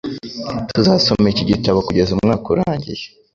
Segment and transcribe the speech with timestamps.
[0.73, 3.03] Tuzasoma iki gitabo kugeza umwaka urangiye.